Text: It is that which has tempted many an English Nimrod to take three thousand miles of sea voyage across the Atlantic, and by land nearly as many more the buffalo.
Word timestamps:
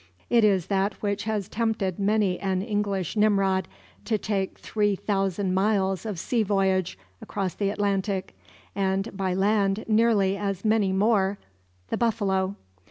It 0.31 0.43
is 0.43 0.65
that 0.65 0.95
which 1.03 1.25
has 1.25 1.47
tempted 1.47 1.99
many 1.99 2.39
an 2.39 2.63
English 2.63 3.15
Nimrod 3.15 3.67
to 4.05 4.17
take 4.17 4.57
three 4.57 4.95
thousand 4.95 5.53
miles 5.53 6.07
of 6.07 6.17
sea 6.17 6.41
voyage 6.41 6.97
across 7.21 7.53
the 7.53 7.69
Atlantic, 7.69 8.35
and 8.73 9.15
by 9.15 9.35
land 9.35 9.85
nearly 9.87 10.37
as 10.37 10.65
many 10.65 10.91
more 10.91 11.37
the 11.89 11.97
buffalo. 11.97 12.55